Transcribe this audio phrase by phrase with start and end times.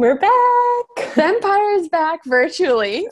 [0.00, 1.12] We're back.
[1.14, 3.06] Fempire's back virtually.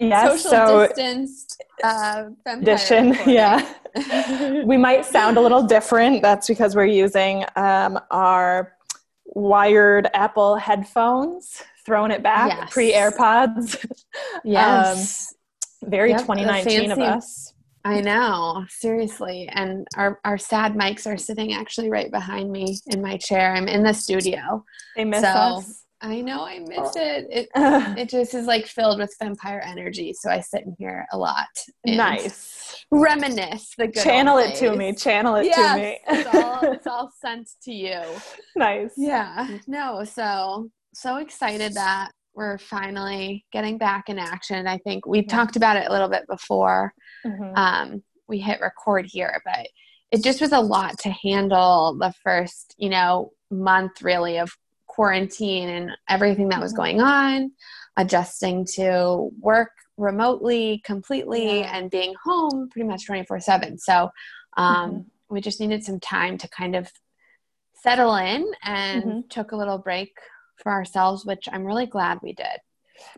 [0.00, 3.10] Yes, Social so distanced uh, Fempire edition.
[3.10, 3.34] recording.
[3.34, 4.62] Yeah.
[4.64, 6.22] we might sound a little different.
[6.22, 8.72] That's because we're using um, our
[9.26, 12.72] wired Apple headphones, throwing it back, Yes.
[12.72, 13.84] pre AirPods.
[14.42, 15.34] yes.
[15.84, 17.52] Very Yep, the 2019 of us.
[17.84, 19.50] I know, seriously.
[19.52, 23.52] And our, our sad mics are sitting actually right behind me in my chair.
[23.54, 24.64] I'm in the studio.
[24.96, 25.82] They miss So, us.
[26.02, 27.26] I know I miss it.
[27.30, 30.12] It Uh, it just is like filled with Fempire energy.
[30.12, 31.46] So I sit in here a lot.
[31.86, 32.84] nice.
[32.90, 34.92] Reminisce the good Channel it to me.
[34.94, 35.98] Channel it yes, to me.
[36.08, 38.00] it's all it's all sent to you.
[38.56, 38.92] nice.
[38.96, 39.58] Yeah.
[39.66, 44.66] No, so so excited that we're finally getting back in action.
[44.66, 45.26] I think we Yeah.
[45.28, 46.92] talked about it a little bit before
[47.24, 47.56] Mhm.
[47.56, 49.66] um, we hit record here, but
[50.10, 54.50] it just was a lot to handle the first, you know, month really of
[54.96, 57.50] quarantine and everything that was going on,
[57.96, 61.74] adjusting to work remotely completely Yeah.
[61.76, 63.78] and being home pretty much 24 7.
[63.78, 64.10] So
[64.58, 65.04] um, Mhm.
[65.30, 66.92] we just needed some time to kind of
[67.82, 69.30] settle in and Mhm.
[69.30, 70.12] took a little break
[70.62, 72.58] for ourselves, which I'm really glad we did.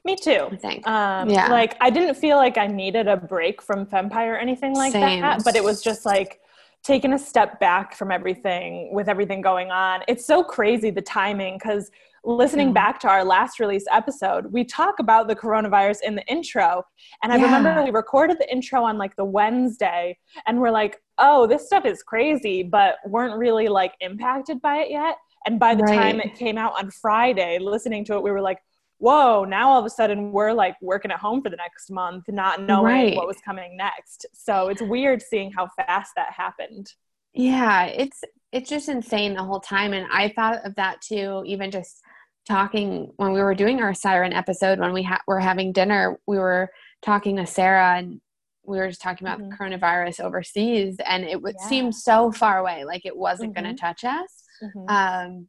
[0.04, 0.48] Me too.
[0.52, 0.86] I think.
[0.86, 1.48] Um, Yeah.
[1.50, 5.22] Like I didn't feel like I needed a break from Fempire or anything like Same.
[5.22, 6.40] that, but it was just like
[6.84, 10.02] taking a step back from everything with everything going on.
[10.06, 11.90] It's so crazy the timing because
[12.26, 12.72] listening Yeah.
[12.74, 16.84] back to our last release episode, we talk about the coronavirus in the intro.
[17.22, 17.44] And I Yeah.
[17.44, 21.84] remember we recorded the intro on like the Wednesday and we're like, oh, this stuff
[21.86, 25.16] is crazy, but weren't really like impacted by it yet.
[25.46, 28.58] And by the time it came out on Friday, listening to it, we were like,
[28.98, 32.24] whoa, now all of a sudden we're like working at home for the next month,
[32.28, 33.16] not knowing Right.
[33.16, 34.26] what was coming next.
[34.32, 36.92] So it's weird seeing how fast that happened.
[37.32, 41.42] Yeah, it's it's just insane the whole time, and I thought of that too.
[41.44, 42.00] Even just
[42.46, 46.38] talking when we were doing our siren episode, when we ha- were having dinner, we
[46.38, 46.70] were
[47.02, 48.20] talking to Sarah, and
[48.64, 49.56] we were just talking about Mhm.
[49.58, 51.66] coronavirus overseas, and it would Yeah.
[51.66, 53.70] seem so far away, like it wasn't going Mhm.
[53.70, 54.44] to touch us,
[54.88, 55.48] um,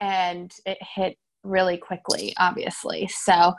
[0.00, 3.08] and it hit really quickly, obviously.
[3.08, 3.54] So,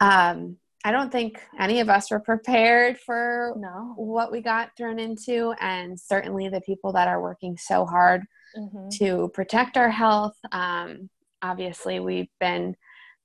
[0.00, 3.92] um, I don't think any of us were prepared for no.
[3.96, 8.24] what we got thrown into and certainly the people that are working so hard
[8.56, 8.90] Mhm.
[8.98, 11.10] to protect our health um,
[11.42, 12.74] obviously we've been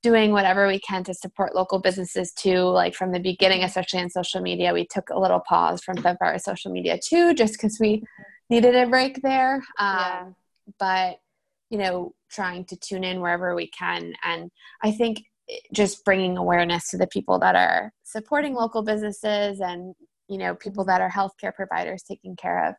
[0.02, 4.10] doing whatever we can to support local businesses too like from the beginning especially on
[4.10, 8.02] social media we took a little pause from February social media too just because we
[8.50, 10.24] needed a break there um, Yeah.
[10.78, 11.16] but
[11.70, 14.50] you know trying to tune in wherever we can and
[14.82, 15.22] i think
[15.72, 19.94] just bringing awareness to the people that are supporting local businesses and
[20.28, 22.74] you know people that are healthcare providers taking care of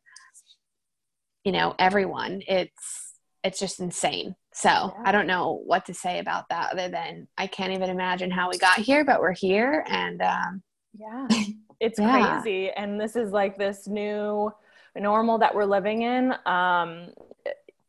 [1.43, 3.13] you know everyone it's
[3.43, 7.47] it's just insane so i don't know what to say about that other than i
[7.47, 10.61] can't even imagine how we got here but we're here and um
[10.97, 11.27] Yeah.
[11.79, 12.41] It's Yeah.
[12.41, 12.71] crazy.
[12.71, 14.51] And this is like this new
[14.95, 16.33] normal that we're living in.
[16.47, 17.09] Um,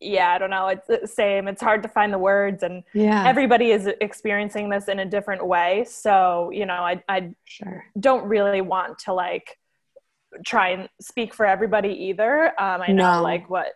[0.01, 0.69] yeah, I don't know.
[0.69, 1.49] It's the same.
[1.49, 5.45] It's hard to find the words and yeah everybody is experiencing this in a different
[5.47, 5.85] way.
[5.89, 9.59] So, you know, I, I sure don't really want to like
[10.45, 12.49] try and speak for everybody either.
[12.61, 13.69] Um, I know like what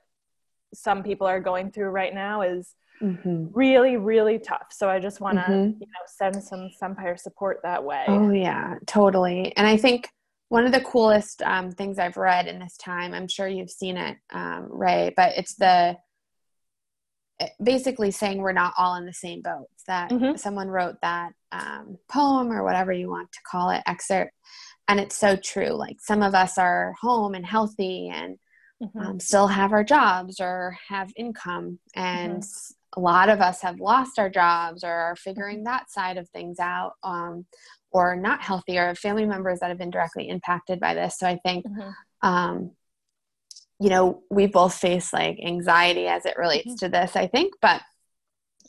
[0.75, 4.69] some people are going through right now is hmm really, really tough.
[4.71, 5.75] So I just want to, Mhm.
[5.81, 8.05] you know, send some Fempire support that way.
[8.09, 9.55] Oh yeah, totally.
[9.57, 10.09] And I think
[10.49, 13.97] one of the coolest um, things I've read in this time, I'm sure you've seen
[13.97, 15.97] it, um, Ray, but it's the
[17.63, 19.69] basically saying we're not all in the same boat.
[19.87, 20.39] That Mhm.
[20.39, 24.33] someone wrote that um, poem or whatever you want to call it excerpt,
[24.89, 25.71] and it's so true.
[25.71, 28.39] Like some of us are home and healthy and
[28.83, 29.01] Mhm.
[29.01, 32.45] um, still have our jobs or have income and
[32.97, 36.59] a lot of us have lost our jobs or are figuring that side of things
[36.59, 37.47] out um,
[37.91, 41.37] or not healthy or family members that have been directly impacted by this so i
[41.45, 41.95] think Mhm.
[42.23, 42.71] um,
[43.83, 46.79] you know we both face like anxiety as it relates Mhm.
[46.79, 47.81] to this i think but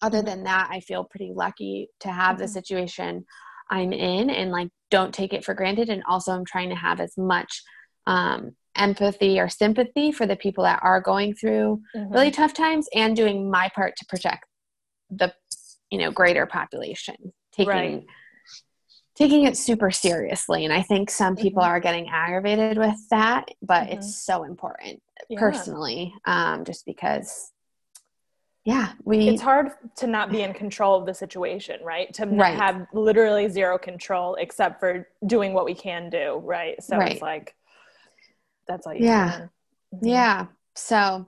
[0.01, 0.25] other Mhm.
[0.25, 2.49] than that i feel pretty lucky to have the Mhm.
[2.57, 3.25] situation
[3.69, 6.99] i'm in and like don't take it for granted and also i'm trying to have
[6.99, 7.61] as much
[8.07, 12.13] um, empathy or sympathy for the people that are going through Mhm.
[12.13, 14.45] really tough times and doing my part to protect
[15.11, 15.31] the
[15.91, 17.15] you know greater population
[17.51, 18.05] taking Right.
[19.15, 21.67] Taking it super seriously and i think some people Mhm.
[21.67, 23.93] are getting aggravated with that but Mhm.
[23.93, 25.39] it's so important Yeah.
[25.39, 27.51] personally um just because
[28.65, 32.13] yeah we it's hard to not be in control of the situation, right?
[32.15, 32.55] To Right.
[32.55, 36.81] have literally zero control except for doing what we can do, right?
[36.81, 37.13] So Right.
[37.13, 37.55] it's like
[38.67, 39.31] that's all you Yeah.
[39.31, 39.49] can.
[39.95, 39.99] Mhm.
[40.07, 40.45] yeah
[40.75, 41.27] so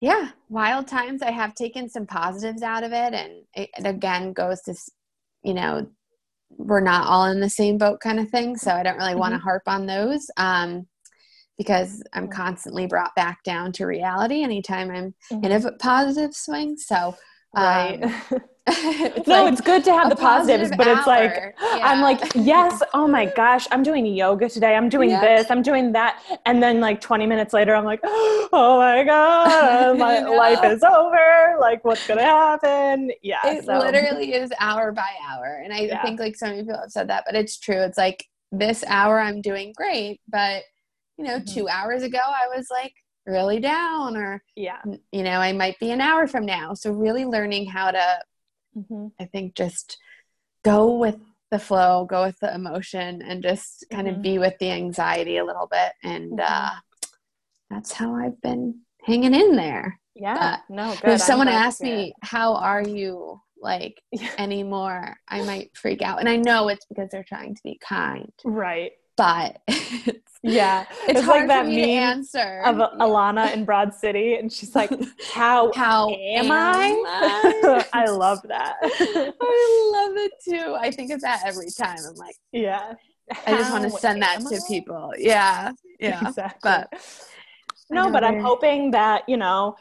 [0.00, 1.20] yeah, wild times.
[1.20, 4.74] I have taken some positives out of it, and it, it again goes to,
[5.42, 5.86] you know,
[6.50, 8.56] we're not all in the same boat kind of thing.
[8.56, 9.42] So I don't really want to Mhm.
[9.42, 10.86] harp on those um,
[11.58, 12.32] because I'm Mhm.
[12.32, 15.44] constantly brought back down to reality anytime I'm Mhm.
[15.44, 16.76] in a positive swing.
[16.76, 17.16] So,
[17.54, 18.00] right.
[18.66, 21.54] it's no, like it's good to have the positives, positive but it's like hour.
[21.82, 24.74] I'm like, yes, oh my gosh, I'm doing yoga today.
[24.76, 25.20] I'm doing Yeah.
[25.20, 26.22] this, I'm doing that.
[26.46, 31.56] And then like 20 minutes later, I'm like, oh my God, my life is over.
[31.60, 33.10] Like, what's gonna happen?
[33.22, 33.38] Yeah.
[33.44, 36.02] it so- literally is hour by hour and i Yeah.
[36.02, 39.18] think like so many people have said that but it's true it's like this hour
[39.20, 40.62] i'm doing great but
[41.16, 41.52] you know Mhm.
[41.54, 42.92] two hours ago i was like
[43.26, 44.80] really down or Yeah.
[45.12, 48.18] you know i might be an hour from now so really learning how to
[48.74, 49.98] hmm i think just
[50.64, 51.18] go with
[51.50, 54.16] the flow go with the emotion and just kind Mhm.
[54.16, 56.44] of be with the anxiety a little bit and Mhm.
[56.48, 56.70] uh
[57.70, 60.60] that's how i've been hanging in there Yeah.
[60.68, 61.12] no, good.
[61.12, 64.00] if someone asks me how are you like
[64.38, 68.32] anymore i might freak out and i know it's because they're trying to be kind.
[68.44, 68.92] Right.
[69.20, 70.86] But it's, Yeah.
[71.06, 72.86] it's, It's hard like that meme answer Of Yeah.
[73.04, 74.90] Ilana in Broad City, and she's like,
[75.34, 77.84] How how am I?
[77.92, 78.76] I love that.
[78.82, 82.94] i love it too i think of that every time i'm like yeah.
[83.46, 84.60] i just want to send that am to I?
[84.66, 86.58] people yeah yeah exactly.
[86.62, 86.88] but
[87.90, 89.76] no, but I'm hoping that you know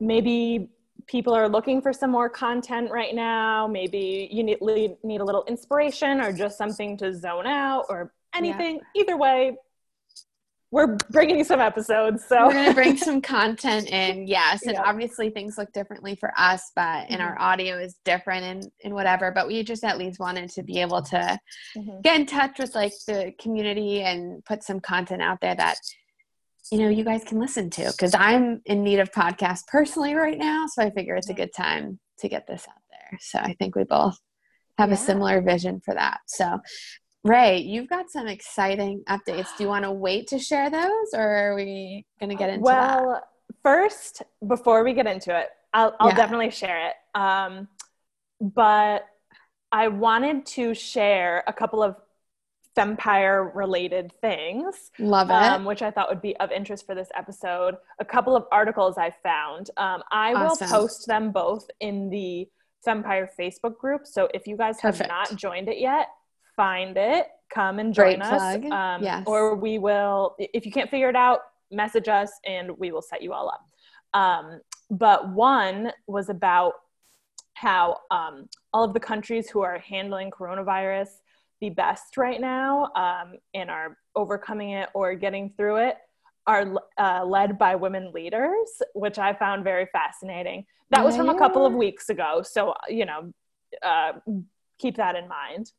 [0.00, 0.68] maybe
[1.10, 3.66] people are looking for some more content right now.
[3.66, 4.58] Maybe you need
[5.02, 8.80] need a little inspiration or just something to zone out or anything.
[8.94, 9.56] Either way,
[10.70, 12.24] we're bringing you some episodes.
[12.28, 14.82] So we're gonna bring some content in yes and Yeah.
[14.84, 19.32] obviously things look differently for us but and our audio is different and and whatever
[19.32, 21.38] but we just at least wanted to be able to
[21.76, 22.02] Mhm.
[22.02, 25.76] get in touch with like the community and put some content out there that
[26.70, 30.38] you know you guys can listen to because i'm in need of podcasts personally right
[30.38, 33.54] now so i figure it's a good time to get this out there so i
[33.58, 34.18] think we both
[34.78, 34.94] have Yeah.
[34.94, 36.60] a similar vision for that so
[37.24, 41.20] ray you've got some exciting updates do you want to wait to share those or
[41.22, 43.22] are we going to get into that well,
[43.62, 46.14] first, before we get into it, I'll, I'll Yeah.
[46.16, 46.94] definitely share it.
[47.14, 47.68] Um,
[48.40, 49.06] but
[49.72, 51.96] I wanted to share a couple of
[52.76, 57.08] Fempire related things, love it um, which I thought would be of interest for this
[57.16, 57.74] episode.
[57.98, 59.70] A couple of articles I found.
[59.76, 60.66] Um, I Awesome.
[60.70, 62.48] will post them both in the
[62.86, 64.06] Fempire Facebook group.
[64.06, 66.08] So if you guys have not joined it yet,
[66.56, 68.28] find it, come and join Great us.
[68.58, 68.64] plug.
[68.72, 69.24] Um, Yes.
[69.26, 71.40] Or we will, if you can't figure it out,
[71.72, 73.66] message us and we will set you all up.
[74.18, 76.74] Um, but one was about
[77.54, 81.08] how um, all of the countries who are handling coronavirus
[81.60, 85.96] the best right now um, and are overcoming it or getting through it
[86.46, 90.64] are uh, led by women leaders, which I found very fascinating.
[90.90, 92.42] That was from a couple of weeks ago.
[92.42, 93.32] So, you know,
[93.82, 94.12] uh,
[94.78, 95.70] keep that in mind.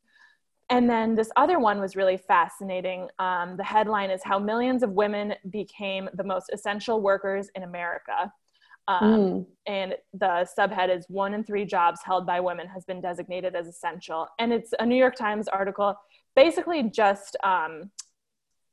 [0.70, 3.08] And then this other one was really fascinating.
[3.18, 8.32] Um, the headline is How Millions of Women Became the Most Essential Workers in America.
[8.88, 9.46] Um, Mm.
[9.66, 13.68] and the subhead is One in three jobs held by women has been designated as
[13.68, 14.28] essential.
[14.38, 15.94] And it's a New York Times article,
[16.34, 17.90] basically just, um,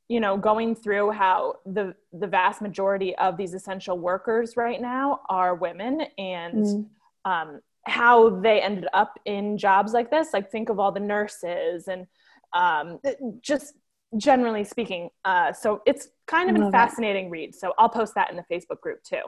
[0.08, 5.20] you know, going through how the, the vast majority of these essential workers right now
[5.28, 6.86] are women and Mm.
[7.24, 10.32] um, how they ended up in jobs like this.
[10.32, 12.06] Like, think of all the nurses and
[12.52, 12.98] um,
[13.40, 13.74] just
[14.16, 15.10] generally speaking.
[15.24, 17.54] Uh, so it's kind of a fascinating read.
[17.54, 19.22] So I'll post that in the Facebook group too.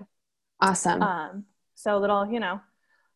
[0.62, 2.60] Awesome Um, so a little, you know,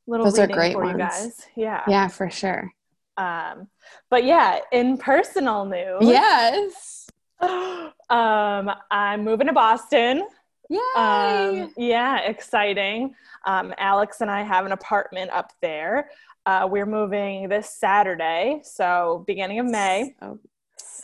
[0.06, 0.98] little Those are great for you ones.
[0.98, 1.46] guys.
[1.56, 1.82] Yeah.
[1.88, 2.70] yeah for sure
[3.16, 3.68] Um,
[4.10, 7.06] but yeah, in personal news, yes
[7.40, 10.26] um, I'm moving to Boston.
[10.68, 10.78] Yay!
[10.96, 13.14] Um, yeah, exciting.
[13.46, 16.10] Um, Alex and I have an apartment up there.
[16.44, 20.14] Uh, we're moving this Saturday, so beginning of May.
[20.20, 20.38] So,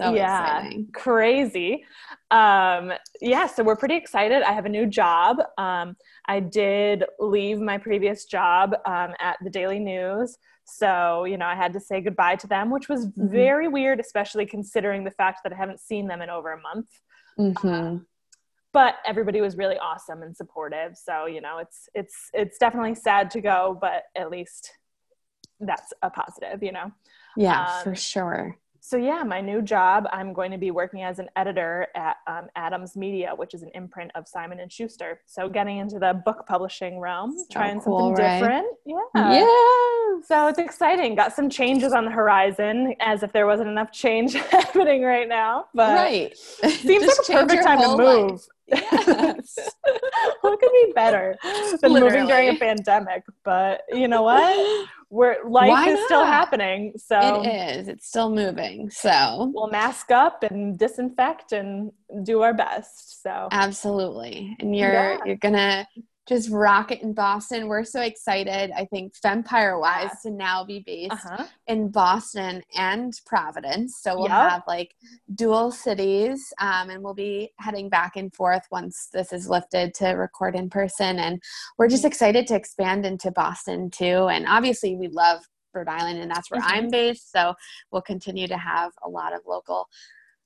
[0.02, 0.58] so Yeah.
[0.58, 0.88] exciting.
[0.92, 1.84] Crazy.
[2.30, 4.42] Um, yeah, so we're pretty excited.
[4.42, 5.38] I have a new job.
[5.58, 10.36] Um, I did leave my previous job um, at the Daily News.
[10.64, 13.30] So, you know, I had to say goodbye to them, which was Mhm.
[13.30, 16.88] very weird, especially considering the fact that I haven't seen them in over a month.
[17.36, 17.98] hmm
[18.72, 20.96] But everybody was really awesome and supportive.
[20.96, 24.70] So, you know, it's it's it's definitely sad to go, but at least
[25.60, 26.92] that's a positive, you know.
[27.36, 28.56] Yeah, um, for sure.
[28.84, 32.48] So yeah, my new job, I'm going to be working as an editor at um,
[32.56, 35.20] Adams Media, which is an imprint of Simon and Schuster.
[35.24, 38.40] So getting into the book publishing realm, So trying cool, something Ray.
[38.40, 38.66] different.
[38.84, 38.98] Yeah.
[39.14, 40.20] yeah.
[40.26, 41.14] So it's exciting.
[41.14, 45.66] Got some changes on the horizon, as if there wasn't enough change happening right now.
[45.72, 46.36] But right.
[46.36, 48.30] seems like a perfect time to move.
[48.32, 48.48] life.
[48.66, 49.58] Yes.
[50.40, 51.36] what could be better
[51.80, 53.22] than moving during a pandemic?
[53.44, 54.88] But you know what?
[55.12, 56.94] We're life Why is still happening.
[56.96, 57.46] So It
[57.78, 57.88] is.
[57.88, 58.88] It's still moving.
[58.88, 61.92] So we'll mask up and disinfect and
[62.22, 63.22] do our best.
[63.22, 64.56] So absolutely.
[64.58, 65.18] And you're Yeah.
[65.26, 65.86] you're gonna
[66.36, 67.68] just rock it in Boston.
[67.68, 68.70] We're so excited.
[68.76, 70.30] I think Fempire wise Yeah.
[70.30, 71.46] to now be based uh-huh.
[71.66, 73.98] in Boston and Providence.
[74.00, 74.50] So we'll Yep.
[74.50, 74.94] have like
[75.34, 80.08] dual cities, um, and we'll be heading back and forth once this is lifted to
[80.10, 81.18] record in person.
[81.18, 81.42] And
[81.78, 84.28] we're just excited to expand into Boston too.
[84.28, 85.42] And obviously, we love
[85.74, 86.70] Rhode Island, and that's where Mhm.
[86.70, 87.30] I'm based.
[87.32, 87.54] So
[87.90, 89.88] we'll continue to have a lot of local.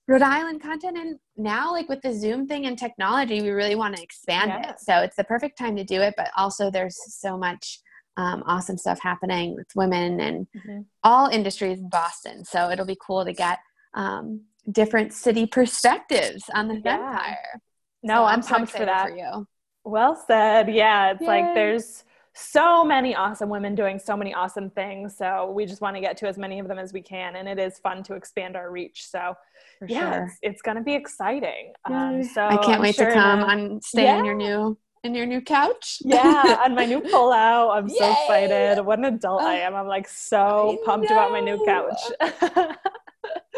[0.08, 3.96] Rhode Island content and now like with the Zoom thing and technology, we really want
[3.96, 4.70] to expand Yeah.
[4.70, 4.80] it.
[4.80, 7.80] So it's the perfect time to do it, but also there's so much
[8.18, 10.86] um, awesome stuff happening with women and Mhm.
[11.02, 12.46] all industries in Boston.
[12.46, 13.58] So it'll be cool to get
[13.92, 16.94] um, different city perspectives on the Yeah.
[16.94, 17.60] empire.
[18.02, 19.08] No, I'm, so pumped for that.
[19.08, 19.46] For you.
[19.84, 20.68] Well said.
[20.72, 21.26] Yeah, it's Yay.
[21.26, 22.04] like there's
[22.38, 25.16] so many awesome women doing so many awesome things.
[25.16, 27.48] So we just want to get to as many of them as we can, and
[27.48, 29.06] it is fun to expand our reach.
[29.08, 29.34] So
[29.78, 30.24] For yeah, sure.
[30.26, 31.72] it's, it's going to be exciting.
[31.86, 34.76] Um, so I can't I'm wait sure to come to- on stay in your new
[35.02, 35.98] in your new couch.
[36.04, 37.74] yeah, on my new pullout.
[37.74, 38.82] I'm so excited.
[38.84, 39.74] What an adult I am.
[39.74, 42.00] I'm like so I pumped about my new couch.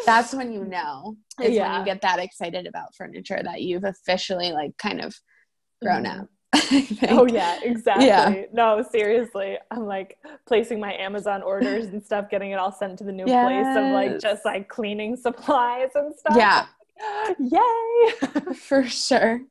[0.07, 1.79] That's when you know is when Yeah.
[1.81, 5.17] you get that excited about furniture that you've officially like kind of
[5.83, 6.21] grown Mhm.
[6.23, 6.29] up.
[7.11, 8.07] Oh yeah, exactly.
[8.07, 8.45] Yeah.
[8.53, 9.59] No, seriously.
[9.71, 13.25] I'm like placing my Amazon orders and stuff, getting it all sent to the new
[13.25, 13.67] place.
[13.67, 16.37] I'm like just like cleaning supplies and stuff.
[16.37, 16.67] Yeah,
[17.39, 18.55] Yay.
[18.55, 19.43] for sure.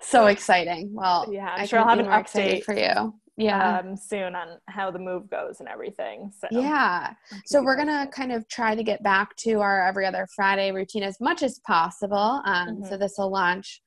[0.00, 0.90] So exciting.
[0.92, 2.64] Well, Yeah, I'm I sure I'll have an update.
[2.64, 3.14] for you.
[3.36, 3.78] Yeah.
[3.78, 6.32] um soon on how the move goes and everything.
[6.36, 7.12] So yeah.
[7.46, 11.04] So we're gonna kind of try to get back to our every other Friday routine
[11.04, 12.42] as much as possible.
[12.44, 12.98] Um, So Mhm.
[12.98, 13.80] this will launch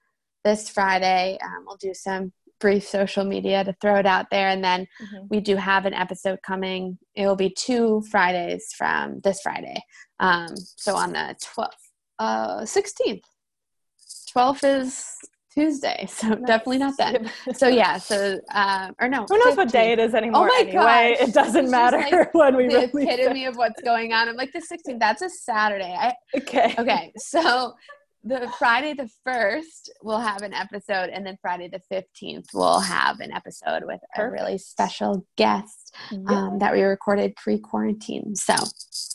[0.44, 1.38] this Friday.
[1.44, 5.28] Um, we'll do some brief social media to throw it out there, and then Mhm.
[5.30, 6.98] we do have an episode coming.
[7.16, 9.82] It will be two Fridays from this Friday.
[10.20, 13.24] Um, so on the twelfth, uh, sixteenth.
[14.32, 15.08] Twelfth is
[15.54, 17.30] Tuesday, so definitely not then.
[17.54, 20.62] So yeah, so um, or no, Who knows what day it is anymore Oh my
[20.62, 21.16] anyway?
[21.18, 21.28] gosh.
[21.30, 23.50] It doesn't It's matter like when we the epitome it.
[23.50, 24.30] of what's going on.
[24.30, 25.00] I'm like the 16th.
[25.00, 25.96] That's a Saturday.
[26.00, 26.76] I, Okay.
[26.78, 27.74] okay, so
[28.24, 33.20] the Friday the first we'll have an episode, and then Friday the 15th we'll have
[33.20, 35.96] an episode with a really special guest
[36.28, 38.36] um, that we recorded pre-quarantine.
[38.36, 38.54] So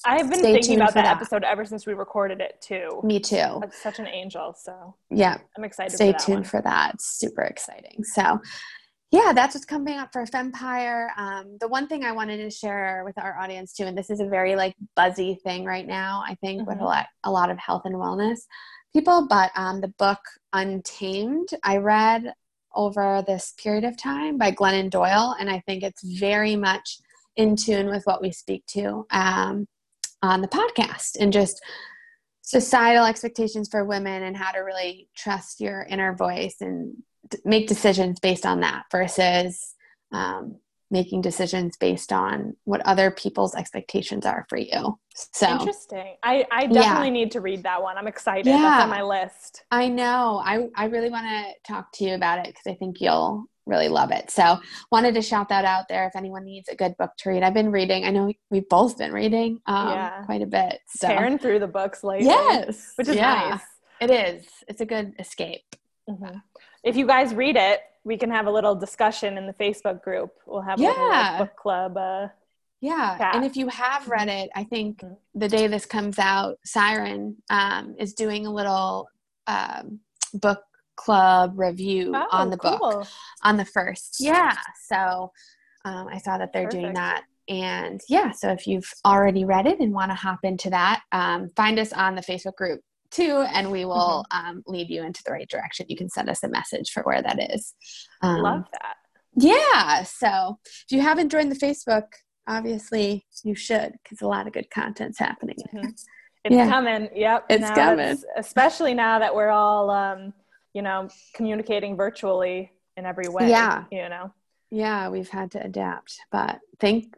[0.04, 1.16] I've been thinking about that, that.
[1.16, 3.00] episode ever since we recorded it too.
[3.04, 3.58] me too.
[3.60, 4.54] That's such an angel.
[4.58, 5.92] So Yeah, I'm excited.
[5.94, 6.44] stay for tuned one.
[6.44, 6.94] for that.
[6.94, 8.02] It's super exciting.
[8.04, 8.40] So,
[9.12, 11.10] yeah, that's what's coming up for Fempire.
[11.16, 14.18] Um, the one thing I wanted to share with our audience too, and this is
[14.18, 16.84] a very like buzzy thing right now, I think, with a Mhm.
[16.86, 18.40] lot, a lot of health and wellness
[18.96, 19.26] people.
[19.28, 20.20] But um, the book
[20.54, 22.32] Untamed, I read
[22.74, 27.00] over this period of time by Glennon Doyle, and I think it's very much
[27.36, 29.66] in tune with what we speak to um,
[30.22, 31.62] on the podcast and just
[32.40, 36.94] societal expectations for women and how to really trust your inner voice and
[37.44, 39.74] make decisions based on that versus
[40.10, 40.56] um,
[40.90, 44.98] making decisions based on what other people's expectations are for you.
[45.14, 46.16] So Interesting.
[46.22, 46.68] I, I Yeah.
[46.72, 47.96] definitely need to read that one.
[47.98, 48.46] I'm excited.
[48.46, 48.82] That's Yeah.
[48.84, 49.64] on my list.
[49.70, 53.00] I know I, I really want to talk to you about it because I think
[53.00, 54.30] you'll really love it.
[54.30, 54.60] So
[54.92, 57.42] wanted to shout that out there if anyone needs a good book to read.
[57.42, 58.04] I've been reading.
[58.04, 60.22] I know we've both been reading um, Yeah.
[60.24, 60.78] quite a bit.
[60.86, 62.26] So Tearing through the books lately.
[62.26, 63.60] yes, Which is yeah, nice.
[64.00, 64.46] It is.
[64.68, 65.64] It's a good escape.
[66.08, 66.40] Mhm.
[66.84, 70.30] If you guys read it, we can have a little discussion in the Facebook group.
[70.46, 71.96] We'll have a little like, book club.
[71.96, 72.28] Uh,
[72.80, 73.16] Yeah.
[73.18, 73.32] Yeah.
[73.34, 75.16] And if you have read it, I think Mhm.
[75.34, 79.08] the day this comes out, Siren um, is doing a little
[79.48, 80.00] um,
[80.34, 80.62] book
[80.94, 83.04] club review on the book Oh,
[83.42, 84.16] on the first.
[84.20, 84.56] Yeah.
[84.88, 85.32] So
[85.84, 87.22] um, I saw that they're doing that.
[87.48, 91.50] And yeah, so if you've already read it and want to hop into that, um,
[91.56, 92.80] find us on the Facebook group
[93.16, 94.46] too, and we will Mm-hmm.
[94.48, 95.86] um, lead you into the right direction.
[95.88, 97.74] You can send us a message for where that is.
[98.22, 98.96] Um, Love that.
[99.36, 100.02] yeah.
[100.04, 102.06] So if you haven't joined the Facebook,
[102.46, 105.56] obviously you should because a lot of good content's happening.
[105.74, 105.92] Mhm.
[106.44, 106.68] It's Yeah.
[106.68, 107.08] coming.
[107.12, 107.46] Yep.
[107.50, 107.96] It's Now coming.
[107.96, 110.32] that's- especially now that we're all, um,
[110.74, 113.50] you know, communicating virtually in every way.
[113.50, 113.84] Yeah.
[113.90, 114.32] You know.
[114.70, 117.16] Yeah, we've had to adapt, but thank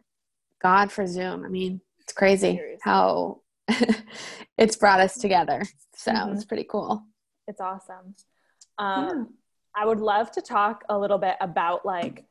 [0.63, 1.45] God for Zoom.
[1.45, 2.79] I mean, it's crazy Seriously.
[2.83, 3.41] how
[4.57, 5.63] it's brought us together.
[5.95, 6.33] So Mhm.
[6.33, 7.03] it's pretty cool.
[7.47, 8.15] It's awesome.
[8.77, 9.33] Um,
[9.75, 12.25] I would love to talk a little bit about like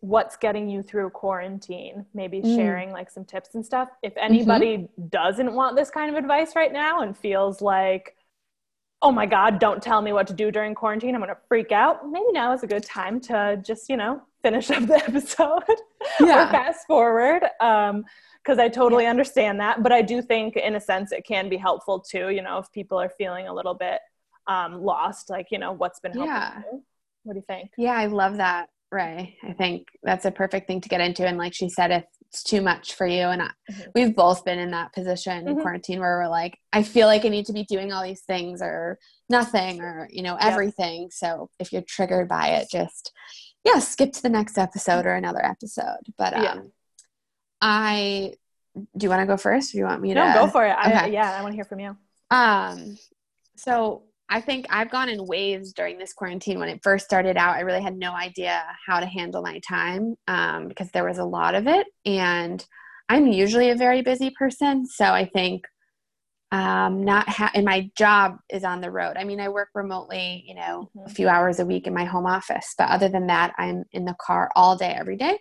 [0.00, 2.54] what's getting you through quarantine, maybe Mm.
[2.56, 3.88] sharing like some tips and stuff.
[4.02, 8.16] If anybody doesn't want this kind of advice right now and feels like
[9.02, 11.14] oh my God, don't tell me what to do during quarantine.
[11.14, 12.08] I'm going to freak out.
[12.10, 15.62] Maybe now is a good time to just, you know, finish up the episode
[16.18, 16.48] yeah.
[16.48, 17.42] or fast forward.
[17.60, 18.04] Um,
[18.46, 19.10] because I totally yeah.
[19.10, 19.82] understand that.
[19.82, 22.30] But I do think, in a sense, it can be helpful too.
[22.30, 23.98] You know, if people are feeling a little bit
[24.46, 26.32] um, lost, like you know, what's been helpful.
[26.32, 26.62] Yeah.
[27.24, 27.70] What do you think?
[27.76, 29.36] Yeah, I love that, Ray.
[29.42, 31.26] I think that's a perfect thing to get into.
[31.26, 33.90] And like she said, if it's too much for you, and I, mm-hmm.
[33.96, 35.60] we've both been in that position mm-hmm.
[35.60, 38.62] quarantine where we're like, I feel like I need to be doing all these things
[38.62, 38.98] or
[39.28, 41.02] nothing or you know everything.
[41.02, 41.12] Yep.
[41.12, 43.12] So if you're triggered by it, just
[43.64, 45.98] yeah, skip to the next episode or another episode.
[46.16, 46.60] But um, yeah.
[47.60, 48.34] I
[48.74, 49.74] do you want to go first?
[49.74, 50.14] Or you want me to?
[50.14, 50.76] No, go for it.
[50.84, 50.92] Okay.
[50.92, 51.96] I, yeah, I want to hear from you.
[52.30, 52.98] Um,
[53.56, 56.58] so I think I've gone in waves during this quarantine.
[56.58, 60.16] When it first started out, I really had no idea how to handle my time
[60.28, 62.64] um, because there was a lot of it, and
[63.08, 64.86] I'm usually a very busy person.
[64.86, 65.64] So I think
[66.52, 69.16] um, not ha- and my job is on the road.
[69.16, 71.06] I mean, I work remotely, you know, mm-hmm.
[71.06, 74.04] a few hours a week in my home office, but other than that, I'm in
[74.04, 75.38] the car all day, every day.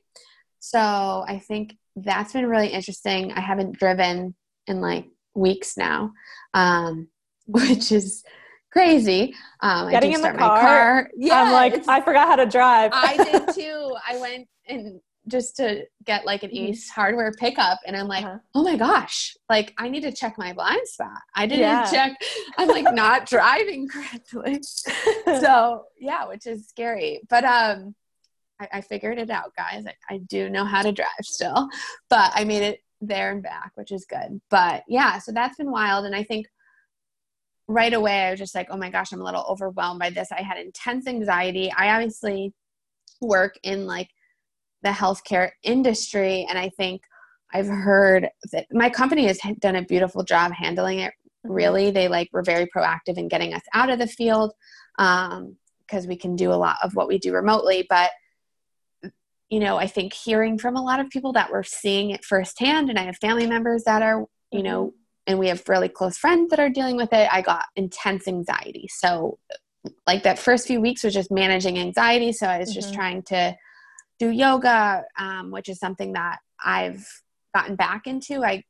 [0.60, 3.32] So I think that's been really interesting.
[3.34, 4.36] I haven't driven
[4.68, 6.12] in like weeks now,
[6.54, 7.08] um,
[7.48, 8.24] which is
[8.72, 9.34] crazy.
[9.62, 11.10] Um, Getting in the car, car.
[11.16, 12.92] Yeah, I'm like, I forgot how to drive.
[12.94, 13.96] I did too.
[14.08, 16.94] I went and just to get like an mm-hmm.
[16.94, 18.40] Hardware pickup, and I'm like, uh-huh.
[18.54, 21.22] oh my gosh, like I need to check my blind spot.
[21.36, 21.90] I didn't yeah.
[21.90, 22.18] check.
[22.58, 24.60] I'm like not driving correctly.
[25.26, 27.22] so yeah, which is scary.
[27.30, 27.96] But um,
[28.60, 29.86] I, I figured it out, guys.
[29.86, 31.70] I, I do know how to drive still,
[32.10, 34.42] but I made it there and back, which is good.
[34.50, 36.06] But yeah, so that's been wild.
[36.06, 36.48] And I think
[37.68, 40.32] right away I was just like, oh my gosh, I'm a little overwhelmed by this.
[40.32, 41.72] I had intense anxiety.
[41.76, 42.54] I obviously
[43.22, 44.10] work in like
[44.84, 47.02] the healthcare industry, and I think
[47.54, 51.14] I've heard that my company has done a beautiful job handling it.
[51.46, 51.54] Mm-hmm.
[51.54, 54.54] Really, they like were very proactive in getting us out of the field
[54.98, 57.86] because um, we can do a lot of what we do remotely.
[57.90, 58.12] But
[59.50, 62.90] you know, I think hearing from a lot of people that were seeing it firsthand,
[62.90, 64.96] and I have family members that are, you know, mm-hmm.
[65.28, 68.88] and we have really close friends that are dealing with it, I got intense anxiety.
[68.90, 69.38] So,
[70.08, 72.32] like that first few weeks was just managing anxiety.
[72.32, 72.80] So, I was mm-hmm.
[72.80, 73.56] just trying to
[74.18, 77.06] do yoga, um, which is something that I've
[77.54, 78.44] gotten back into.
[78.44, 78.64] I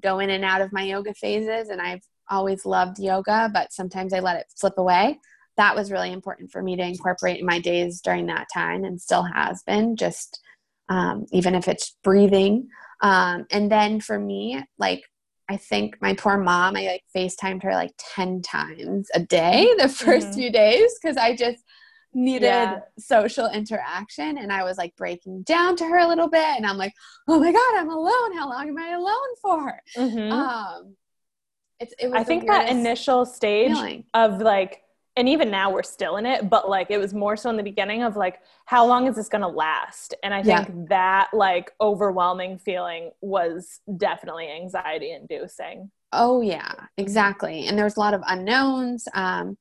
[0.00, 4.12] go in and out of my yoga phases, and I've always loved yoga, but sometimes
[4.12, 5.18] I let it slip away
[5.56, 9.00] that was really important for me to incorporate in my days during that time and
[9.00, 10.40] still has been just
[10.88, 12.68] um, even if it's breathing
[13.00, 15.02] um, and then for me like
[15.48, 19.84] i think my poor mom i like facetimed her like 10 times a day the
[19.84, 20.32] 1st mm-hmm.
[20.32, 21.62] few days because i just
[22.14, 22.78] needed yeah.
[22.98, 26.76] social interaction and i was like breaking down to her a little bit and i'm
[26.76, 26.92] like
[27.26, 30.32] oh my god i'm alone how long am i alone for mm-hmm.
[30.32, 30.94] um
[31.80, 34.04] it's, it was i think that initial stage feeling.
[34.14, 34.82] of like
[35.16, 37.62] and even now we're still in it but like it was more so in the
[37.62, 40.74] beginning of like how long is this going to last and i think yeah.
[40.88, 48.14] that like overwhelming feeling was definitely anxiety inducing oh yeah exactly and there's a lot
[48.14, 49.56] of unknowns um,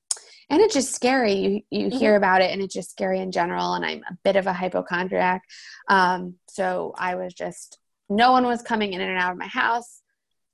[0.49, 1.97] and it's just scary you you mm-hmm.
[1.97, 4.53] hear about it and it's just scary in general and i'm a bit of a
[4.53, 5.41] hypochondriac
[5.87, 7.77] um, so i was just
[8.09, 10.01] no one was coming in and out of my house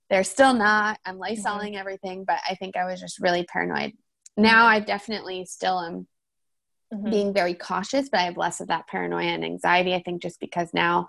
[0.10, 1.34] they're still not i'm mm-hmm.
[1.34, 1.78] lysoling mm-hmm.
[1.78, 3.94] everything but i think i was just really paranoid
[4.38, 6.08] now I definitely still am
[6.94, 7.10] mm-hmm.
[7.10, 9.94] being very cautious, but I have less of that paranoia and anxiety.
[9.94, 11.08] I think just because now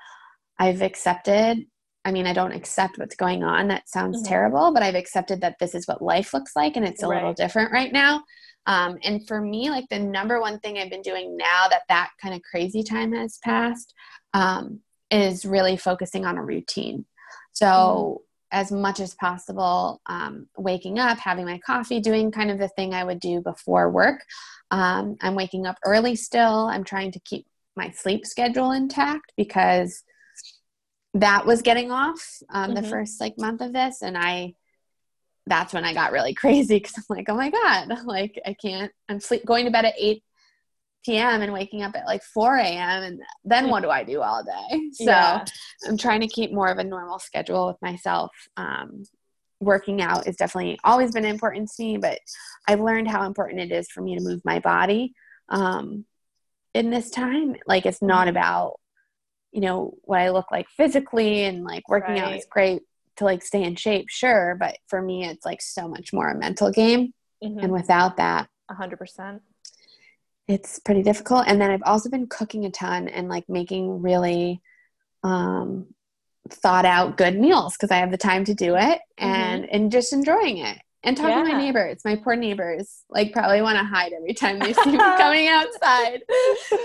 [0.59, 1.67] I've accepted.
[2.05, 3.69] I mean, I don't accept what's going on.
[3.69, 4.29] That sounds mm-hmm.
[4.29, 7.17] terrible, but I've accepted that this is what life looks like and it's a right.
[7.17, 8.23] little different right now.
[8.67, 12.11] Um, and for me, like the number one thing I've been doing now that that
[12.21, 13.95] kind of crazy time has passed
[14.35, 17.05] um, is really focusing on a routine.
[17.53, 22.59] So, mm-hmm as much as possible um, waking up having my coffee doing kind of
[22.59, 24.25] the thing i would do before work
[24.71, 30.03] um, i'm waking up early still i'm trying to keep my sleep schedule intact because
[31.15, 32.83] that was getting off um, mm-hmm.
[32.83, 34.53] the first like month of this and i
[35.47, 38.93] that's when i got really crazy because i'm like oh my god like i can't
[39.09, 40.23] i'm sleep going to bed at 8
[41.05, 41.43] p.m.
[41.43, 43.03] and waking up at like 4 a.m.
[43.03, 44.91] and then what do I do all day?
[44.93, 45.45] So yeah.
[45.87, 48.31] I'm trying to keep more of a normal schedule with myself.
[48.57, 49.05] Um,
[49.61, 52.19] working out has definitely always been important to me, but
[52.67, 55.15] I've learned how important it is for me to move my body
[55.49, 56.05] um,
[56.75, 57.57] in this time.
[57.67, 58.37] Like it's not mm-hmm.
[58.37, 58.81] about
[59.53, 62.23] you know what I look like physically and like working right.
[62.23, 62.83] out is great
[63.17, 66.39] to like stay in shape, sure, but for me it's like so much more a
[66.39, 67.13] mental game.
[67.43, 67.59] Mm-hmm.
[67.61, 69.41] And without that, 100%
[70.49, 71.45] it's pretty difficult.
[71.47, 74.61] And then I've also been cooking a ton and like making really
[75.23, 75.87] um,
[76.49, 79.25] thought out good meals because I have the time to do it mm-hmm.
[79.25, 79.75] and mm-hmm.
[79.75, 80.79] and just enjoying it.
[81.05, 81.45] and talking yeah.
[81.45, 82.01] to my neighbors.
[82.05, 86.23] My poor neighbors, like, probably want to hide every time they see me coming outside.
[86.71, 86.79] they're,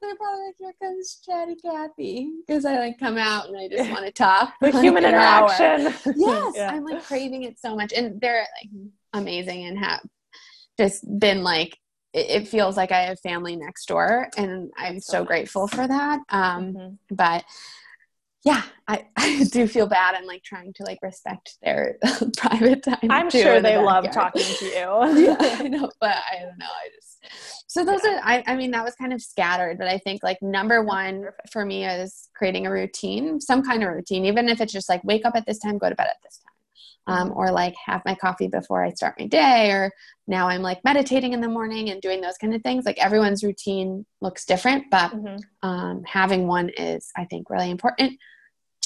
[0.00, 3.90] they're, probably like, "Here comes Chatty Cathy," because I like come out and I just
[3.94, 4.52] want to talk.
[4.60, 5.92] The like human interaction.
[6.16, 6.70] yes, yeah.
[6.72, 8.70] I'm like craving it so much, and they're like
[9.14, 10.02] amazing and have
[10.78, 11.76] just been like.
[12.18, 16.20] It, feels like I have family next door, and I'm so, so grateful for that.
[16.30, 17.14] Um, mm-hmm.
[17.14, 17.44] But
[18.44, 21.98] yeah, I, I do feel bad and like trying to like respect their
[22.36, 23.10] private time.
[23.10, 24.72] I'm sure they the love talking to you.
[25.26, 26.66] yeah, I know, but I don't know.
[26.66, 27.18] I just
[27.66, 28.16] so those yeah.
[28.16, 31.26] are I, I mean that was kind of scattered, but I think like number one
[31.52, 35.02] for me is creating a routine, some kind of routine, even if it's just like
[35.04, 36.47] wake up at this time, go to bed at this time.
[37.08, 39.90] Um, or like have my coffee before I start my day, or
[40.26, 42.84] now I'm like meditating in the morning and doing those kind of things.
[42.84, 45.68] Like everyone's routine looks different, but mm-hmm.
[45.68, 48.18] um, having one is, I think, really important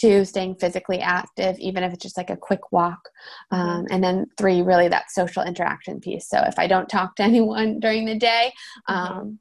[0.03, 3.09] two staying physically active even if it's just like a quick walk
[3.53, 3.69] mm-hmm.
[3.69, 7.23] um, and then three really that social interaction piece so if i don't talk to
[7.31, 8.53] anyone during the day
[8.89, 8.95] mm-hmm.
[8.95, 9.33] um, mm-hmm.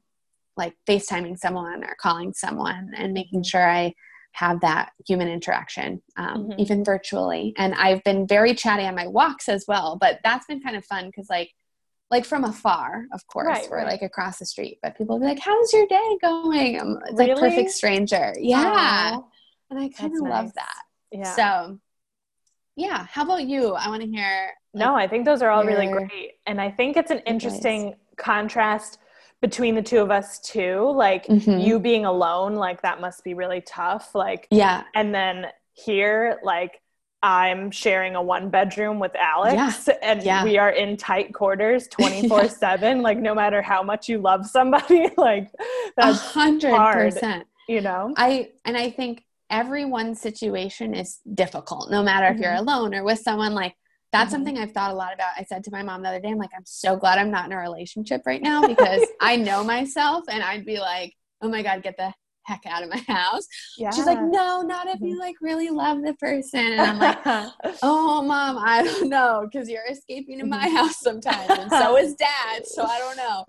[0.56, 3.48] like facetiming someone or calling someone and making mm-hmm.
[3.48, 3.92] sure i
[4.32, 6.60] have that human interaction um, mm-hmm.
[6.60, 10.60] even virtually and i've been very chatty on my walks as well but that's been
[10.60, 11.50] kind of fun because like
[12.12, 13.86] like from afar, of course, right, we're right.
[13.86, 17.32] like across the street, but people be like, "How's your day going?" I'm it's really?
[17.32, 18.34] like perfect stranger.
[18.38, 19.16] Yeah.
[19.16, 19.24] Aww.
[19.70, 20.30] And I kind of nice.
[20.30, 20.82] love that.
[21.10, 21.34] Yeah.
[21.34, 21.78] So,
[22.76, 23.06] yeah.
[23.06, 23.72] How about you?
[23.72, 24.52] I want to hear.
[24.74, 26.32] Like, no, I think those are all really great.
[26.46, 27.98] And I think it's an interesting advice.
[28.18, 28.98] contrast
[29.42, 30.90] between the two of us too.
[30.94, 31.58] Like mm-hmm.
[31.58, 34.14] you being alone, like that must be really tough.
[34.14, 34.84] Like, yeah.
[34.94, 36.80] And then here, like,
[37.24, 39.94] I'm sharing a one bedroom with Alex yeah.
[40.02, 40.42] and yeah.
[40.42, 43.02] we are in tight quarters 24 7.
[43.02, 45.50] Like, no matter how much you love somebody, like,
[45.96, 46.70] that's 100%.
[46.70, 48.14] Hard, you know?
[48.16, 52.42] I, and I think everyone's situation is difficult, no matter if mm-hmm.
[52.42, 53.54] you're alone or with someone.
[53.54, 53.76] Like,
[54.12, 54.32] that's mm-hmm.
[54.32, 55.30] something I've thought a lot about.
[55.36, 57.46] I said to my mom the other day, I'm like, I'm so glad I'm not
[57.46, 61.62] in a relationship right now because I know myself and I'd be like, oh my
[61.62, 62.12] God, get the
[62.44, 63.46] heck out of my house.
[63.78, 63.90] Yeah.
[63.90, 65.20] She's like, no, not if you mm-hmm.
[65.20, 66.60] like really love the person.
[66.60, 67.18] And I'm like,
[67.82, 70.76] oh, mom, I don't know because you're escaping to my mm-hmm.
[70.76, 72.66] house sometimes, and so is dad.
[72.66, 73.44] So I don't know.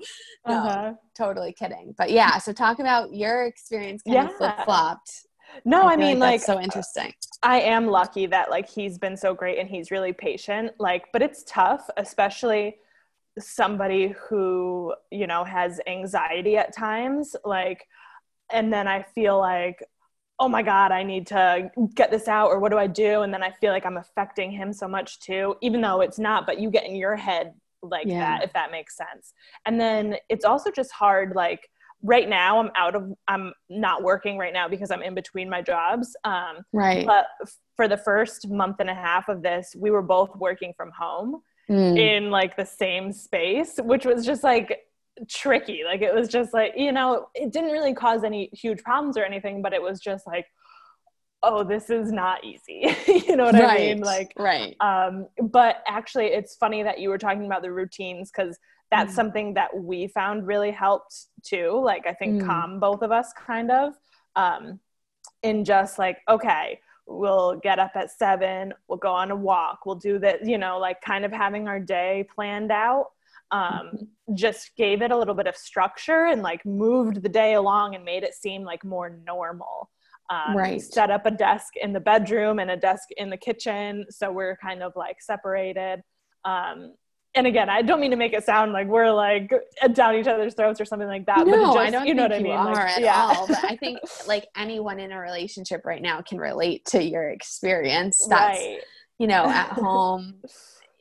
[0.47, 0.93] No, uh-huh.
[1.15, 1.93] totally kidding.
[1.97, 4.29] But yeah, so talk about your experience kind yeah.
[4.29, 5.27] of flip flopped
[5.65, 7.13] no, I, I mean like, like so interesting.
[7.41, 10.71] I am lucky that like he's been so great and he's really patient.
[10.79, 12.77] Like, but it's tough, especially
[13.39, 17.35] somebody who, you know, has anxiety at times.
[17.43, 17.87] Like,
[18.51, 19.83] and then I feel like,
[20.39, 23.21] oh my God, I need to get this out, or what do I do?
[23.21, 26.45] And then I feel like I'm affecting him so much too, even though it's not,
[26.45, 28.19] but you get in your head like yeah.
[28.19, 29.33] that, if that makes sense.
[29.65, 31.69] And then it's also just hard, like,
[32.03, 35.61] right now i'm out of i'm not working right now because i'm in between my
[35.61, 36.15] jobs.
[36.23, 37.05] Um, right.
[37.05, 37.25] but
[37.75, 41.41] for the first month and a half of this we were both working from home
[41.69, 41.97] mm.
[41.97, 44.81] in like the same space which was just like
[45.29, 45.81] tricky.
[45.85, 49.23] Like it was just like you know it didn't really cause any huge problems or
[49.23, 50.45] anything but it was just like
[51.41, 52.95] oh this is not easy.
[53.07, 53.69] You know what right.
[53.69, 53.99] i mean?
[53.99, 54.75] Like right.
[54.79, 58.57] um but actually it's funny that you were talking about the routines because
[58.93, 59.15] that's mm.
[59.15, 62.45] something that we found really helped too like i think mm.
[62.45, 63.93] calm both of us kind of
[64.35, 64.79] um
[65.41, 69.95] in just like okay we'll get up at seven we'll go on a walk we'll
[69.95, 73.07] do that you know like kind of having our day planned out
[73.51, 74.35] um, mm-hmm.
[74.35, 78.03] just gave it a little bit of structure and like moved the day along and
[78.03, 79.89] made it seem like more normal
[80.29, 84.05] um, right set up a desk in the bedroom and a desk in the kitchen
[84.09, 86.01] so we're kind of like separated
[86.45, 86.93] um,
[87.35, 89.51] and again, I don't mean to make it sound like we're like
[89.93, 91.47] down each other's throats or something like that.
[91.47, 92.51] No, but just, I don't you know think what I mean.
[92.51, 93.15] Are like, at yeah.
[93.15, 93.47] all.
[93.47, 98.25] But I think like anyone in a relationship right now can relate to your experience.
[98.27, 98.79] That's right.
[99.17, 100.35] you know at home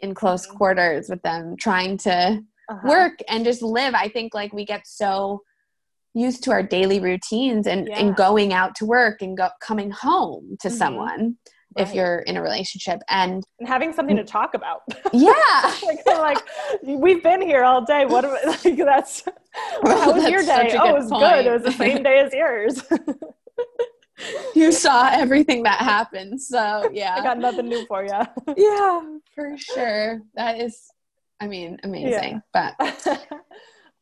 [0.01, 0.57] in close mm-hmm.
[0.57, 2.89] quarters with them trying to uh-huh.
[2.89, 3.95] work and just live.
[3.95, 5.43] I think like we get so
[6.15, 7.99] used to our daily routines and, yeah.
[7.99, 10.77] and going out to work and go, coming home to mm-hmm.
[10.77, 11.37] someone
[11.77, 11.89] right.
[11.89, 14.83] if you're in a relationship and, and having something to talk about.
[15.13, 15.33] Yeah.
[15.85, 16.39] like, like,
[16.83, 18.07] we've been here all day.
[18.07, 19.23] What I, like that's
[19.83, 20.75] well, how was your day?
[20.79, 21.23] Oh, it was point.
[21.23, 21.47] good.
[21.47, 22.83] It was the same day as yours.
[24.55, 26.41] you saw everything that happened.
[26.41, 27.15] So yeah.
[27.19, 28.21] I got nothing new for you.
[28.57, 29.01] yeah,
[29.35, 30.23] for sure.
[30.35, 30.91] That is
[31.43, 32.41] I mean, amazing.
[32.55, 32.73] Yeah.
[32.77, 33.19] But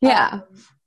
[0.02, 0.28] yeah.
[0.33, 0.42] Um,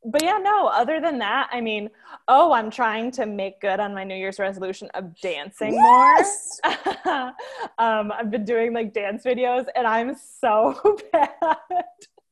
[0.06, 1.90] but yeah, no, other than that, I mean,
[2.28, 6.60] oh, I'm trying to make good on my New Year's resolution of dancing yes!
[6.64, 6.74] more.
[7.78, 11.58] um, I've been doing like dance videos and I'm so bad.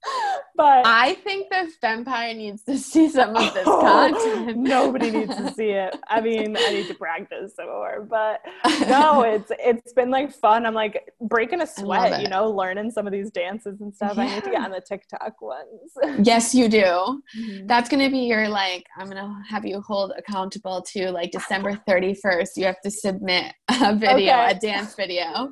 [0.56, 4.58] but I think the Fempire needs to see some of this Oh, content.
[4.58, 5.96] Nobody needs to see it.
[6.08, 8.42] I mean, I need to practice some more, but
[8.88, 10.66] no, it's it's been like fun.
[10.66, 14.18] I'm like breaking a sweat, you know, learning some of these dances and stuff.
[14.18, 15.92] I need to get on the TikTok ones.
[16.26, 16.80] yes, you do.
[16.84, 17.68] Mm-hmm.
[17.68, 18.86] That's gonna be your like.
[18.98, 22.50] I'm gonna have you hold accountable to like December 31st.
[22.58, 24.52] You have to submit a video, Okay.
[24.52, 25.52] a dance video.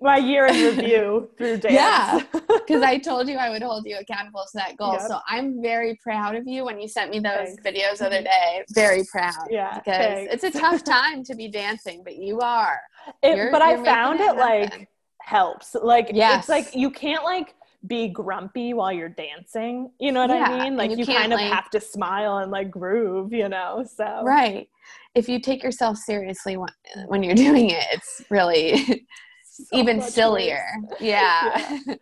[0.00, 1.74] My year in review through dance.
[1.74, 2.20] Yeah.
[2.32, 4.92] Because I told you I would hold you accountable to that goal.
[4.92, 5.00] Yep.
[5.08, 7.62] So I'm very proud of you when you sent me those Thanks.
[7.64, 8.62] videos the other day.
[8.74, 9.48] Very proud.
[9.50, 10.34] Yeah, Because thanks.
[10.44, 12.78] it's a tough time to be dancing, but you are.
[13.22, 14.88] It- You're- but you're I found it it, like
[15.22, 15.74] helps.
[15.74, 16.40] Like Yes.
[16.40, 17.54] it's like you can't like
[17.86, 19.90] be grumpy while you're dancing.
[19.98, 20.76] You know what Yeah, I mean?
[20.76, 23.84] Like you you, kind of like- have to smile and like groove, you know?
[23.96, 24.68] So Right.
[25.14, 26.68] If you take yourself seriously when,
[27.06, 29.06] when you're doing it, it's really
[29.44, 30.62] so even sillier.
[30.90, 31.00] worse.
[31.00, 31.78] Yeah.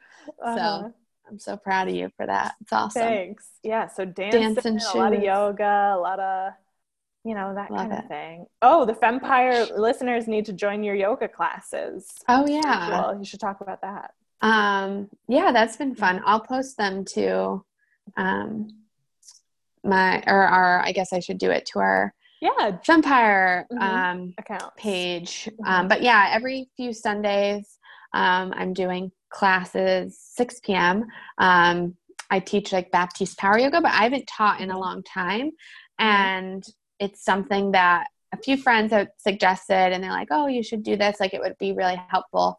[0.44, 0.88] Uh-huh.
[1.28, 2.54] I'm so proud of you for that.
[2.60, 3.02] It's awesome.
[3.02, 3.48] Thanks.
[3.62, 3.88] Yeah.
[3.88, 6.52] So dancing, Dance and a lot of yoga, a lot of,
[7.24, 8.46] you know, that Love kind of thing.
[8.62, 12.12] Oh, the Fempire listeners need to join your yoga classes.
[12.28, 12.88] Oh yeah.
[12.90, 14.14] Well, you should talk about that.
[14.40, 16.22] Um, yeah, that's been fun.
[16.24, 17.64] I'll post them to
[18.16, 18.68] um
[19.82, 22.78] my or our I guess I should do it to our Yeah.
[22.86, 23.80] Fempire Mhm.
[23.82, 24.76] um Account.
[24.76, 25.48] page.
[25.60, 25.66] Mhm.
[25.66, 27.78] Um, but yeah, every few Sundays,
[28.12, 31.04] um, I'm doing classes 6 p.m.
[31.38, 31.94] Um,
[32.30, 35.50] I teach like Baptiste Power Yoga, but I haven't taught in a long time,
[35.98, 36.64] and
[36.98, 40.96] it's something that a few friends have suggested, and they're like, "Oh, you should do
[40.96, 41.20] this.
[41.20, 42.56] Like, it would be really helpful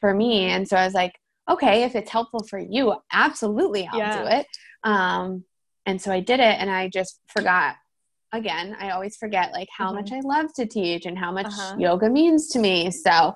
[0.00, 1.12] for me." And so I was like,
[1.48, 4.22] "Okay, if it's helpful for you, absolutely, I'll Yeah.
[4.22, 4.46] do it."
[4.82, 5.44] Um,
[5.86, 7.76] and so I did it, and I just forgot
[8.32, 9.94] again i always forget like how Mhm.
[9.94, 11.76] much i love to teach and how much Uh-huh.
[11.78, 13.32] yoga means to me so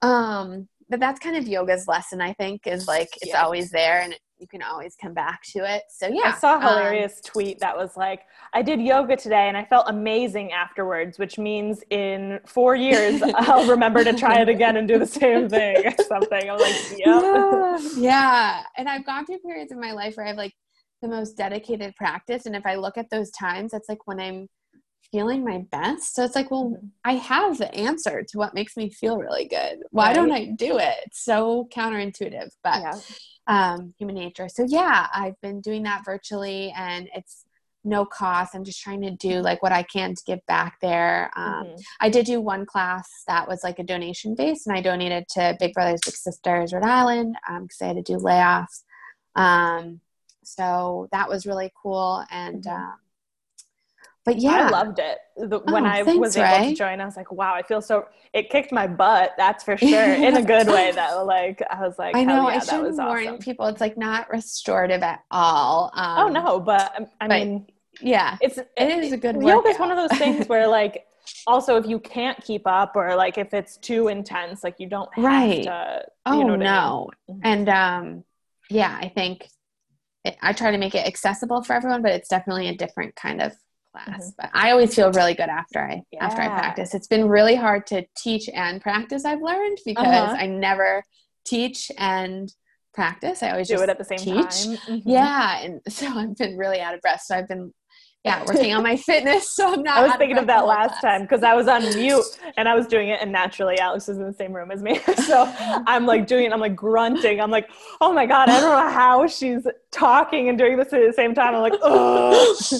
[0.00, 3.42] um but that's kind of yoga's lesson i think is like it's Yeah.
[3.42, 6.56] always there and you can always come back to it so yeah I saw a
[6.56, 11.16] um, hilarious tweet that was like, I did yoga today and I felt amazing afterwards,
[11.18, 15.48] which means in four years I'll remember to try it again and do the same
[15.48, 16.50] thing or something.
[16.50, 17.22] I'm like, yep.
[17.22, 20.54] yeah, yeah and i've gone through periods in my life where i have like
[21.02, 24.48] the most dedicated practice and if i look at those times that's like when i'm
[25.12, 26.88] feeling my best so it's like well Mhm.
[27.04, 30.78] i have the answer to what makes me feel really good why don't i do
[30.78, 32.98] it it's so counterintuitive but Yeah.
[33.48, 34.48] um, human nature.
[34.48, 37.44] So yeah, I've been doing that virtually, and it's
[37.82, 38.54] no cost.
[38.54, 41.28] I'm just trying to do like what I can to give back there.
[41.34, 41.82] Um, Mhm.
[41.98, 45.56] I did do one class that was like a donation base, and I donated to
[45.58, 48.84] Big Brothers Big Sisters Rhode Island because I had to do layoffs.
[49.34, 50.00] Um,
[50.44, 52.92] so that was really cool, and Mhm.
[54.24, 55.18] But yeah, I loved it.
[55.36, 56.60] The, when Oh, I thanks, was able Ray.
[56.60, 59.32] to join, I was like, wow, I feel so, it kicked my butt.
[59.38, 60.14] That's for sure.
[60.14, 61.24] In a good way though.
[61.26, 63.38] Like, I was like, I know yeah, I that shouldn't warn awesome.
[63.38, 63.66] people.
[63.66, 65.90] It's like not restorative at all.
[65.94, 67.66] Um, Oh no, but um, I but mean,
[68.00, 71.06] yeah, it's it is a good yoga is one of those things where like
[71.46, 75.14] also if you can't keep up or like if it's too intense like you don't
[75.14, 75.62] have Right.
[75.62, 77.10] to Oh you know no.
[77.30, 77.42] Mhm.
[77.42, 78.24] And um
[78.70, 79.48] yeah, I think
[80.24, 83.42] it, I try to make it accessible for everyone, but it's definitely a different kind
[83.42, 83.54] of
[83.92, 84.32] class.
[84.36, 86.58] But I always feel really good after I after I Mm-hmm.
[86.58, 86.94] Practice.
[86.94, 89.24] It's been really hard to teach and practice.
[89.24, 90.36] I've learned because Uh-huh.
[90.38, 91.02] I never
[91.44, 92.52] teach and
[92.94, 93.42] practice.
[93.42, 94.44] I always do it at the same teach.
[94.44, 95.02] time Mhm.
[95.04, 97.22] Yeah, and so I've been really out of breath.
[97.24, 97.72] So I've been
[98.24, 99.52] yeah working on my fitness.
[99.56, 99.98] So I'm not.
[99.98, 101.02] I was thinking of that last class.
[101.02, 102.24] time because I was on mute
[102.56, 104.98] and I was doing it, and naturally Alex was in the same room as me.
[105.26, 105.52] so
[105.86, 107.40] I'm like doing it, I'm like grunting.
[107.40, 107.68] I'm like,
[108.00, 111.34] oh my God, I don't know how she's talking and doing this at the same
[111.34, 111.54] time.
[111.54, 112.78] I'm like, oh, Yeah,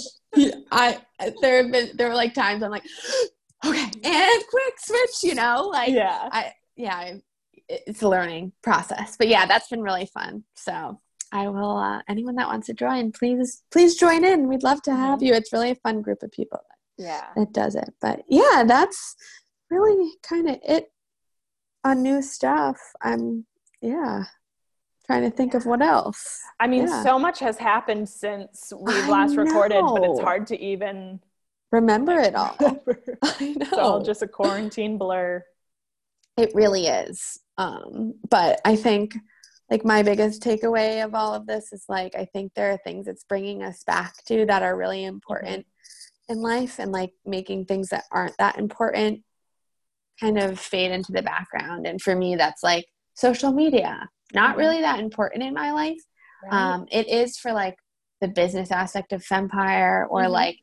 [0.71, 0.99] I
[1.41, 2.85] there have been there were like times I'm like,
[3.65, 6.29] okay, and quick switch, you know, like yeah.
[6.33, 7.23] I yeah, I,
[7.69, 10.45] it's a learning process, but yeah, that's been really fun.
[10.55, 11.01] So
[11.33, 14.49] I will uh, anyone that wants to join, please please join in.
[14.49, 15.35] We'd love to have you.
[15.35, 16.61] It's really a fun group of people
[16.99, 17.27] Yeah.
[17.37, 17.93] that does it.
[18.01, 19.17] But yeah, that's
[19.71, 20.91] really kind of it
[21.85, 22.79] on new stuff.
[23.03, 23.47] I'm
[23.81, 24.25] yeah
[25.07, 26.41] trying to think of what else.
[26.61, 27.03] I mean, Yeah.
[27.03, 31.21] so much has happened since we've last recorded, but it's hard to even
[31.71, 32.55] Remember it all.
[32.61, 33.03] remember.
[33.23, 33.57] I know.
[33.61, 35.43] It's all just a quarantine blur.
[36.37, 37.41] It really is.
[37.59, 39.15] Um, but I think
[39.71, 43.09] like my biggest takeaway of all of this is like I think there are things
[43.09, 45.67] it's bringing us back to that are really important
[46.29, 49.23] in life and like making things that aren't that important
[50.21, 51.87] kind of fade into the background.
[51.87, 52.85] And for me that's like
[53.15, 54.09] social media.
[54.33, 54.59] Not Mhm.
[54.59, 56.01] really that important in my life.
[56.45, 56.75] right?
[56.75, 57.77] Um, it is for like
[58.21, 60.31] the business aspect of Fempire or Mhm.
[60.31, 60.59] like,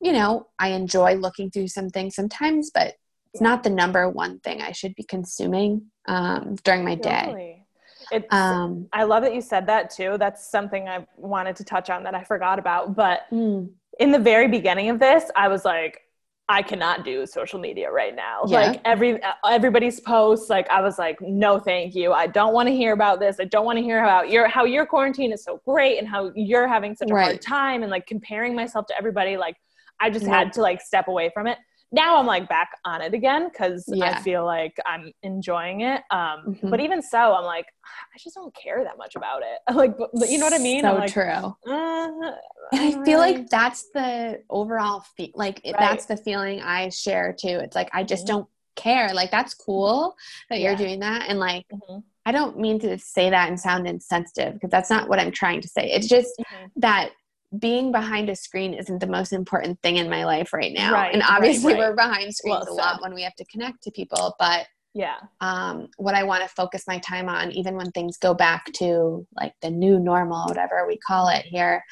[0.00, 2.94] you know, I enjoy looking through some things sometimes, but
[3.34, 7.22] it's not the number one thing I should be consuming um, during my day.
[7.24, 7.66] Totally.
[8.10, 10.16] It's, um, I love that you said that too.
[10.18, 12.94] That's something I wanted to touch on that I forgot about.
[12.94, 13.68] But mm.
[13.98, 16.00] in the very beginning of this, I was like,
[16.48, 18.42] I cannot do social media right now.
[18.46, 18.68] Yeah.
[18.68, 22.12] Like every everybody's posts, like I was like, no, thank you.
[22.12, 23.38] I don't want to hear about this.
[23.40, 26.30] I don't want to hear about your how your quarantine is so great and how
[26.36, 27.24] you're having such a right.
[27.24, 29.36] hard time and like comparing myself to everybody.
[29.36, 29.56] Like
[29.98, 30.38] I just yeah.
[30.38, 31.58] had to like step away from it
[31.92, 34.06] now I'm like back on it again because yeah.
[34.06, 36.02] I feel like I'm enjoying it.
[36.10, 36.70] Um, mm-hmm.
[36.70, 37.66] But even so, I'm like,
[38.14, 39.74] I just don't care that much about it.
[39.74, 40.82] like, but, but you know what I mean?
[40.82, 41.22] So like, true.
[41.22, 42.34] Uh, and
[42.72, 45.30] I feel like that's the overall feel.
[45.34, 45.74] like right.
[45.78, 47.60] that's the feeling I share too.
[47.62, 48.38] It's like I just mm-hmm.
[48.38, 49.14] don't care.
[49.14, 50.16] Like that's cool
[50.50, 50.70] that yeah.
[50.70, 51.66] you're doing that, and like.
[51.72, 51.98] Mm-hmm.
[52.28, 55.60] I don't mean to say that and sound insensitive because that's not what I'm trying
[55.60, 55.92] to say.
[55.92, 56.66] It's just mm-hmm.
[56.80, 57.10] that
[57.58, 60.92] being behind a screen isn't the most important thing in my life right now.
[60.92, 61.90] Right, and obviously right, right.
[61.90, 65.16] we're behind screens well a lot when we have to connect to people, but yeah.
[65.42, 69.26] Um, what I want to focus my time on, even when things go back to
[69.38, 71.84] like the new normal, whatever we call it here,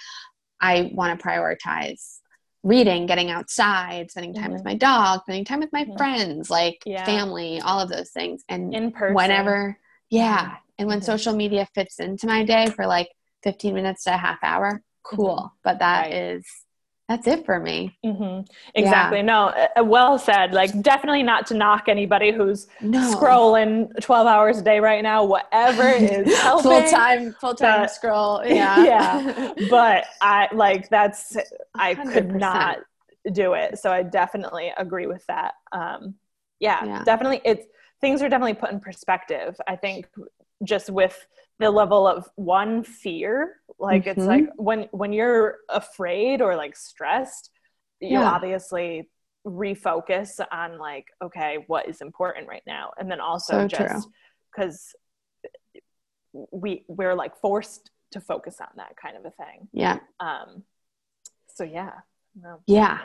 [0.59, 2.21] I want to prioritize
[2.63, 4.55] reading, getting outside, spending time mm-hmm.
[4.55, 5.99] with my dog, spending time with my mm-hmm.
[5.99, 7.05] friends, like yeah.
[7.05, 8.43] family, all of those things.
[8.49, 9.15] And in person.
[9.15, 10.57] Whenever, yeah.
[10.79, 11.05] And when mm-hmm.
[11.05, 13.11] social media fits into my day for like
[13.43, 15.37] 15 minutes to a half hour, cool.
[15.37, 15.57] Mm-hmm.
[15.63, 16.15] But that right.
[16.15, 16.45] is
[17.09, 17.99] that's it for me.
[18.05, 18.51] Mm-hmm.
[18.75, 19.19] Exactly.
[19.19, 19.25] Yeah.
[19.25, 19.45] No,
[19.77, 20.55] uh, well said.
[20.55, 23.15] Like, definitely not to knock anybody who's no.
[23.15, 28.43] scrolling 12 hours a day right now, whatever is full time, full time scroll.
[28.55, 28.85] Yeah.
[28.85, 29.53] yeah.
[29.69, 31.37] But I like that's,
[31.75, 32.13] I 100%.
[32.13, 32.79] could not
[33.33, 33.79] do it.
[33.79, 35.55] So I definitely agree with that.
[35.73, 36.15] Um,
[36.59, 37.43] yeah, yeah, definitely.
[37.45, 37.67] It's
[38.01, 39.61] things are definitely put in perspective.
[39.69, 40.07] I think
[40.63, 41.27] just with
[41.61, 44.21] the level of one fear like mm-hmm.
[44.21, 47.51] it's like when when you're afraid or like stressed
[48.01, 48.31] you yeah.
[48.31, 49.09] obviously
[49.47, 52.93] refocus on like okay what is important right now.
[52.99, 54.09] And then also so just
[54.55, 54.95] because
[56.51, 59.69] we we're like forced to focus on that kind of a thing.
[59.73, 59.99] Yeah.
[60.19, 60.65] Um
[61.55, 61.93] so yeah.
[62.41, 62.61] No.
[62.67, 63.01] yeah.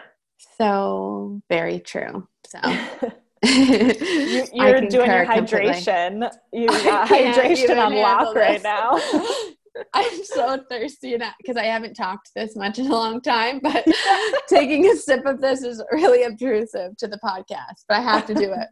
[0.57, 2.27] So very true.
[2.47, 2.59] So
[3.43, 6.29] you, are doing your hydration.
[6.51, 8.99] You got hydration on lock right now.
[9.93, 13.85] I'm so thirsty now because I haven't talked this much in a long time, but
[14.49, 18.33] taking a sip of this is really obtrusive to the podcast, but I have to
[18.33, 18.67] do it.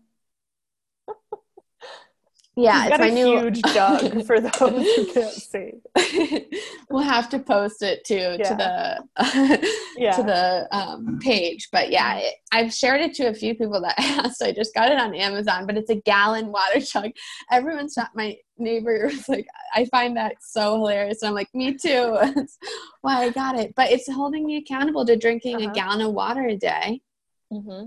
[2.57, 4.51] Yeah, He's it's my new huge jug for those
[4.95, 5.73] who can't see.
[6.89, 8.37] we'll have to post it too yeah.
[8.49, 10.11] to the yeah.
[10.13, 11.69] to the um, page.
[11.71, 14.41] But yeah, it, I've shared it to a few people that asked.
[14.41, 17.11] I just got it on Amazon, but it's a gallon water jug.
[17.51, 18.15] Everyone stopped.
[18.15, 22.57] My neighbor was like, "I find that so hilarious," and I'm like, "Me too." That's
[23.01, 23.75] why I got it.
[23.75, 25.69] But it's holding me accountable to drinking uh-huh.
[25.69, 27.01] a gallon of water a day.
[27.53, 27.85] Mm-hmm.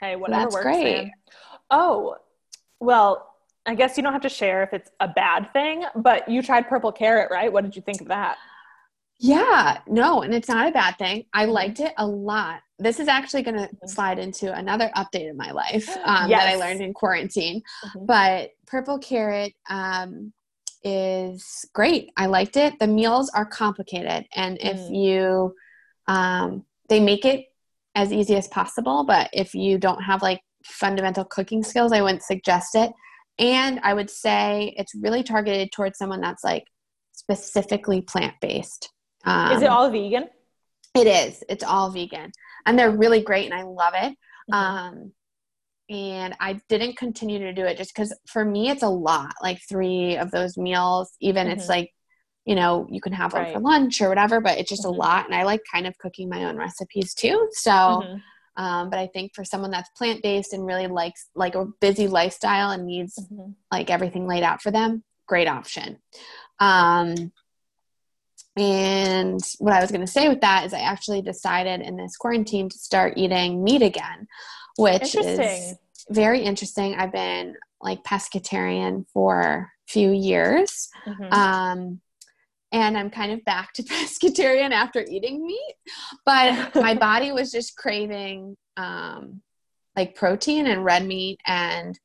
[0.00, 0.64] Hey, whatever so works.
[0.64, 0.96] Great.
[0.96, 1.12] Man.
[1.70, 2.16] Oh,
[2.80, 3.27] well
[3.68, 6.68] I guess you don't have to share if it's a bad thing, but you tried
[6.68, 7.52] purple carrot, right?
[7.52, 8.38] What did you think of that?
[9.18, 11.26] Yeah, no, and it's not a bad thing.
[11.34, 11.52] I mm-hmm.
[11.52, 12.62] liked it a lot.
[12.78, 13.86] This is actually going to mm-hmm.
[13.86, 16.42] slide into another update in my life um, yes.
[16.42, 17.60] that I learned in quarantine.
[17.84, 18.06] Mm-hmm.
[18.06, 20.32] But purple carrot um,
[20.82, 22.10] is great.
[22.16, 22.78] I liked it.
[22.78, 24.64] The meals are complicated, and mm.
[24.64, 25.54] if you,
[26.06, 27.52] um, they make it
[27.94, 29.04] as easy as possible.
[29.04, 32.92] But if you don't have like fundamental cooking skills, I wouldn't suggest it
[33.38, 36.64] and I would say it's really targeted towards someone that's like
[37.12, 38.90] specifically plant based.
[39.24, 40.28] Um, is it all vegan?
[40.94, 41.44] It is.
[41.48, 42.32] It's all vegan.
[42.66, 44.16] And they're really great and I love it.
[44.50, 44.54] Mm-hmm.
[44.54, 45.12] Um,
[45.90, 49.60] and I didn't continue to do it just because for me it's a lot like
[49.68, 51.58] three of those meals, even mm-hmm.
[51.58, 51.92] it's like,
[52.44, 53.54] you know, you can have one right.
[53.54, 54.94] for lunch or whatever, but it's just mm-hmm.
[54.94, 55.26] a lot.
[55.26, 57.48] And I like kind of cooking my own recipes too.
[57.52, 58.16] So, mm-hmm.
[58.58, 62.08] Um, but I think for someone that's plant based and really likes like a busy
[62.08, 63.52] lifestyle and needs mm-hmm.
[63.70, 65.98] like everything laid out for them, great option.
[66.58, 67.32] Um,
[68.56, 72.16] and what I was going to say with that is I actually decided in this
[72.16, 74.26] quarantine to start eating meat again,
[74.76, 75.76] which is
[76.10, 76.96] very interesting.
[76.96, 80.88] I've been like pescatarian for a few years.
[81.06, 81.32] Mm-hmm.
[81.32, 82.00] Um,
[82.72, 85.74] and I'm kind of back to pescatarian after eating meat.
[86.24, 89.42] But my body was just craving um,
[89.96, 91.98] like protein and red meat and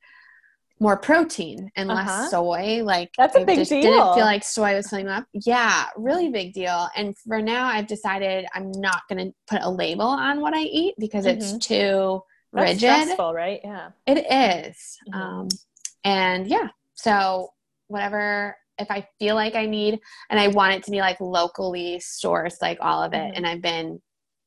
[0.79, 2.29] more protein and less uh-huh.
[2.29, 2.83] soy.
[2.83, 3.81] Like that's a I big just deal.
[3.81, 5.25] Didn't feel like soy was filling up.
[5.33, 6.89] Yeah, really big deal.
[6.95, 10.61] And for now, I've decided I'm not going to put a label on what I
[10.61, 11.39] eat because mm-hmm.
[11.39, 12.21] it's too
[12.51, 12.79] that's rigid.
[12.79, 13.61] Stressful, right?
[13.63, 14.19] Yeah, it
[14.67, 14.97] is.
[15.09, 15.21] Mm-hmm.
[15.21, 15.47] Um,
[16.03, 17.49] and yeah, so
[17.87, 19.99] whatever if I feel like I need
[20.29, 23.17] and I want it to be like locally sourced, like all of it.
[23.17, 23.35] Mm-hmm.
[23.35, 24.01] And I've been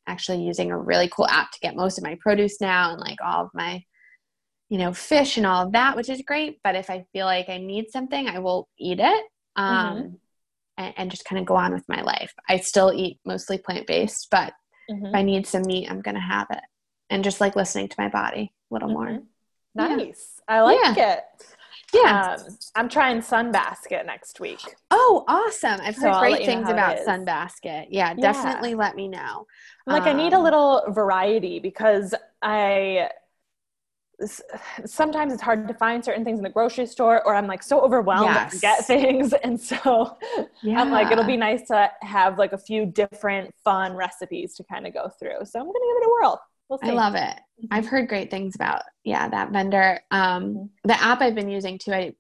[0.07, 3.19] actually using a really cool app to get most of my produce now and like
[3.25, 3.83] all of my,
[4.69, 6.59] you know, fish and all of that, which is great.
[6.65, 9.25] But if I feel like I need something, I will eat it.
[9.57, 10.09] um, mm-hmm.
[10.77, 12.35] and, and, just kind of go on with my life.
[12.47, 14.53] I still eat mostly plant based, but
[14.91, 15.07] mm-hmm.
[15.07, 16.61] if I need some meat, I'm going to have it.
[17.09, 19.07] And just like listening to my body a little more.
[19.07, 19.97] Mm-hmm.
[19.97, 20.43] Nice.
[20.49, 20.57] Yeah.
[20.57, 21.15] I like yeah.
[21.15, 21.25] it.
[21.93, 22.37] Yeah.
[22.39, 24.61] Um, I'm trying Sunbasket next week.
[24.91, 25.81] Oh, awesome.
[25.81, 27.87] I've heard so great things about Sunbasket.
[27.91, 29.47] Yeah, yeah, definitely let me know.
[29.87, 33.11] Like, um, I need a um, little variety because I
[34.87, 37.81] sometimes it's hard to find certain things in the grocery store or i'm like so
[37.81, 38.55] overwhelmed yes.
[38.55, 40.17] to get things and so
[40.63, 40.81] yeah.
[40.81, 44.87] i'm like it'll be nice to have like a few different fun recipes to kind
[44.87, 47.67] of go through so i'm gonna give it a whirl we'll i love it mm-hmm.
[47.71, 50.65] i've heard great things about yeah that vendor um, mm-hmm.
[50.85, 52.13] the app i've been using too i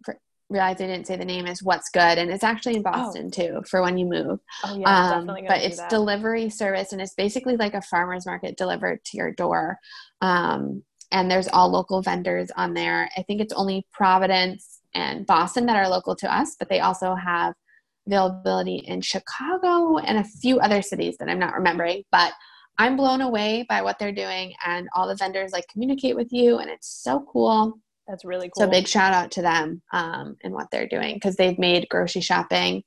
[0.49, 2.91] realized i didn't say the name is what's good and it's actually in oh.
[2.91, 3.31] boston oh.
[3.31, 5.91] too for when you move oh, yeah, um, but it's that.
[5.91, 9.79] delivery service and it's basically like a farmer's market delivered to your door
[10.21, 10.83] um,
[11.13, 13.09] and there's all local vendors on there.
[13.17, 17.15] I think it's only Providence and Boston that are local to us, but they also
[17.15, 17.55] have
[18.07, 22.05] availability in Chicago and a few other cities that I'm not remembering.
[22.11, 22.33] But
[22.79, 26.59] I'm blown away by what they're doing, and all the vendors like communicate with you,
[26.59, 27.79] and it's so cool.
[28.07, 28.65] That's really cool.
[28.65, 32.21] So big shout out to them um, and what they're doing because they've made grocery
[32.21, 32.85] shopping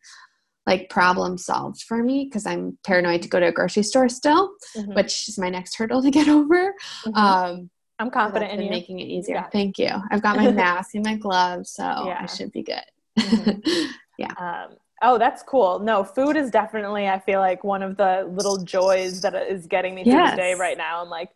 [0.70, 4.52] like problem solved for me because I'm paranoid to go to a grocery store still,
[4.78, 4.94] mm-hmm.
[4.94, 6.74] which is my next hurdle to get over.
[7.06, 7.16] Mm-hmm.
[7.16, 8.70] Um, I'm confident in you.
[8.70, 9.36] making it easier.
[9.36, 9.50] Yeah.
[9.50, 9.90] Thank you.
[10.12, 12.20] I've got my mask and my gloves, so yeah.
[12.22, 12.86] I should be good.
[13.20, 13.92] Mm-hmm.
[14.18, 14.34] yeah.
[14.38, 15.80] Um, oh, that's cool.
[15.80, 19.95] No, food is definitely, I feel like, one of the little joys that is getting
[19.95, 20.32] me through yes.
[20.32, 21.02] the day right now.
[21.02, 21.30] I'm like,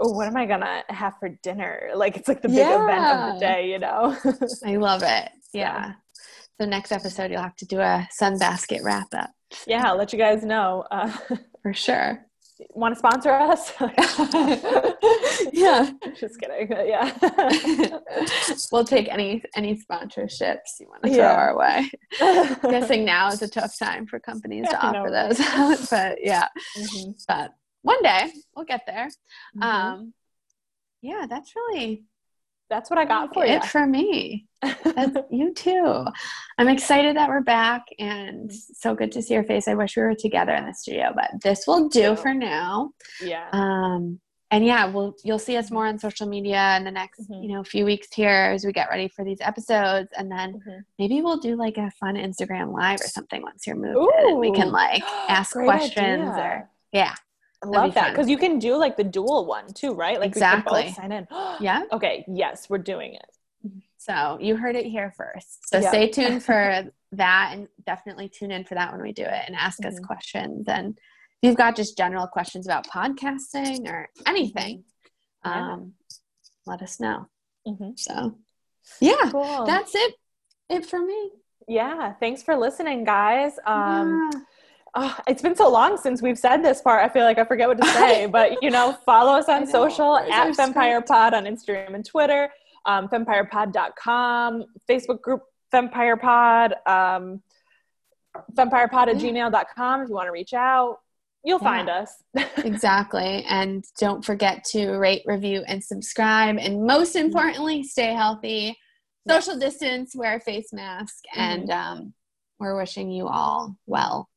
[0.00, 1.90] oh, what am I gonna have for dinner?
[1.94, 2.82] Like, it's like the big yeah.
[2.82, 4.16] event of the day, you know?
[4.64, 5.30] I love it.
[5.52, 5.92] Yeah.
[6.60, 9.30] So, next episode, you'll have to do a sunbasket wrap up.
[9.66, 10.84] Yeah, I'll let you guys know.
[10.90, 11.10] Uh,
[11.62, 12.26] for sure
[12.70, 13.72] want to sponsor us?
[15.52, 16.70] yeah, just kidding.
[16.70, 17.98] Yeah,
[18.72, 21.34] we'll take any any sponsorships you want to throw yeah.
[21.34, 21.90] our way.
[22.62, 25.38] Guessing now is a tough time for companies to offer those,
[25.90, 27.10] but yeah, mm-hmm.
[27.28, 27.52] but
[27.82, 29.08] one day we'll get there.
[29.56, 29.62] Mm-hmm.
[29.62, 30.14] Um,
[31.02, 32.04] yeah, that's really
[32.68, 33.68] that's what I got for it you.
[33.68, 34.46] for me.
[35.30, 36.04] you too.
[36.58, 39.68] I'm excited that we're back and so good to see your face.
[39.68, 42.90] I wish we were together in the studio, but this will do for now.
[43.20, 43.48] Yeah.
[43.52, 47.42] Um, and yeah, we'll you'll see us more on social media in the next mm-hmm.
[47.42, 50.78] you know few weeks here as we get ready for these episodes, and then mm-hmm.
[50.98, 54.28] maybe we'll do like a fun Instagram live or something once you're moved Ooh.
[54.28, 54.38] in.
[54.38, 56.42] We can like ask questions idea.
[56.42, 57.14] or yeah.
[57.62, 60.20] I love that because you can do like the dual one too, right?
[60.20, 60.92] Like exactly.
[60.92, 61.26] sign in.
[61.60, 61.84] yeah.
[61.92, 62.24] Okay.
[62.28, 63.72] Yes, we're doing it.
[63.98, 65.68] So you heard it here first.
[65.68, 69.42] So stay tuned for that and definitely tune in for that when we do it
[69.46, 69.88] and ask mm-hmm.
[69.88, 70.68] us questions.
[70.68, 70.98] And
[71.42, 74.84] if you've got just general questions about podcasting or anything,
[75.44, 75.72] yeah.
[75.72, 75.94] um,
[76.66, 77.26] let us know.
[77.66, 77.90] Mm-hmm.
[77.96, 78.36] So
[79.00, 79.64] yeah, cool.
[79.64, 80.14] that's it.
[80.68, 81.30] It for me.
[81.66, 82.12] Yeah.
[82.20, 83.54] Thanks for listening, guys.
[83.66, 84.40] Um, yeah
[84.96, 87.04] oh, it's been so long since we've said this part.
[87.04, 90.16] I feel like I forget what to say, but you know, follow us on social
[90.16, 92.48] at Fempire Pod on Instagram and Twitter,
[92.86, 95.42] um, fempirepod.com, Facebook group
[95.72, 97.42] Fempire Pod, um,
[98.54, 100.98] fempirepod at gmail.com if you want to reach out.
[101.44, 101.68] You'll yeah.
[101.68, 102.12] find us.
[102.64, 103.44] exactly.
[103.48, 106.56] And don't forget to rate, review, and subscribe.
[106.58, 107.26] And most mm-hmm.
[107.26, 108.76] importantly, stay healthy,
[109.28, 111.40] social distance, wear a face mask, mm-hmm.
[111.40, 112.14] and um,
[112.58, 114.28] we're wishing you all well.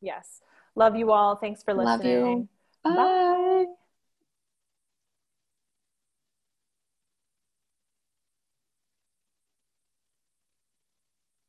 [0.00, 0.42] Yes.
[0.74, 1.36] Love you all.
[1.36, 1.88] Thanks for listening.
[1.88, 2.48] Love you.
[2.84, 2.94] Bye.
[2.94, 3.66] Bye.